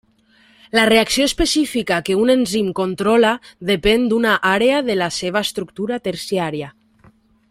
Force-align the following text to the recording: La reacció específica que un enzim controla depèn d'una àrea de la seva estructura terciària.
La 0.77 0.85
reacció 0.89 1.27
específica 1.31 1.99
que 2.07 2.15
un 2.21 2.33
enzim 2.35 2.71
controla 2.81 3.35
depèn 3.73 4.09
d'una 4.15 4.33
àrea 4.53 4.83
de 4.91 4.99
la 5.03 5.11
seva 5.23 5.45
estructura 5.49 6.01
terciària. 6.09 6.73